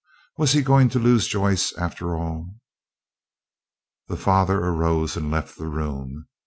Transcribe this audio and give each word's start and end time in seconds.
Was 0.35 0.53
he 0.53 0.63
going 0.63 0.89
to 0.89 0.97
lose 0.99 1.27
Joyce 1.27 1.77
after 1.77 2.15
all? 2.17 2.55
The 4.07 4.17
father 4.17 4.57
arose 4.59 5.15
and 5.15 5.29
left 5.29 5.59
the 5.59 5.67
room. 5.69 6.27